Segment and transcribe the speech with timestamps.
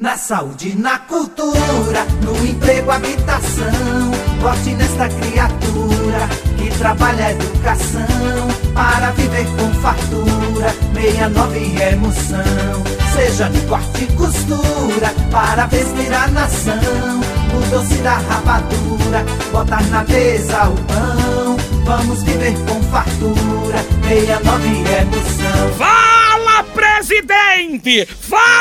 [0.00, 4.10] Na saúde, na cultura, no emprego, habitação.
[4.40, 6.26] Vote nesta criatura
[6.56, 10.74] que trabalha a educação para viver com fartura.
[10.94, 12.82] 69 emoção.
[13.14, 17.20] Seja no corte e costura para vestir a nação.
[17.52, 19.22] No doce da rapadura,
[19.52, 21.56] botar na mesa o pão.
[21.84, 23.84] Vamos viver com fartura.
[24.08, 25.74] 69 emoção.
[25.76, 28.06] Fala, presidente!
[28.06, 28.59] Fala!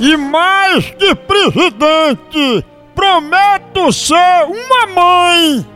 [0.00, 2.64] E mais que presidente,
[2.94, 5.66] prometo ser uma mãe.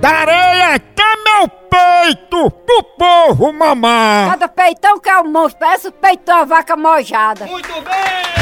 [0.00, 4.30] Darei até meu peito pro povo mamar.
[4.30, 7.46] Cada peitão que é um monstro, parece o peito de uma vaca mojada.
[7.46, 8.34] Muito bem!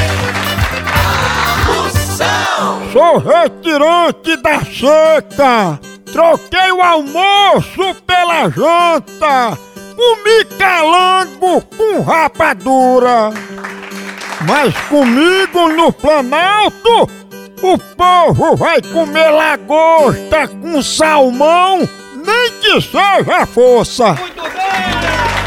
[2.91, 5.79] Sou retirante da seca.
[6.11, 9.57] Troquei o almoço pela janta.
[9.95, 13.31] Comi calango com rapadura.
[14.47, 17.09] Mas comigo no Planalto,
[17.61, 21.79] o povo vai comer lagosta com salmão,
[22.25, 24.13] nem que seja força.
[24.13, 24.51] Muito bem!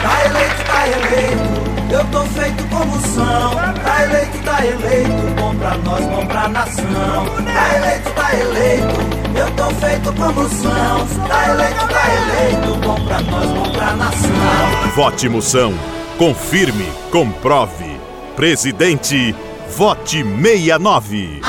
[0.02, 3.54] Tá eleito, tá eleito, eu tô feito como são.
[3.84, 7.26] Tá eleito, tá eleito, bom pra nós, bom pra nação.
[7.54, 11.06] Tá eleito, tá eleito, eu tô feito como são.
[11.28, 14.90] Tá eleito, tá eleito, bom pra nós, bom pra nação.
[14.94, 15.74] Vote Moção.
[16.18, 18.00] Confirme, comprove.
[18.36, 19.34] Presidente,
[19.78, 21.40] vote 69.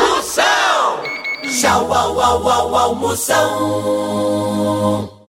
[1.44, 4.38] Tchau, au, au, au, au, moção.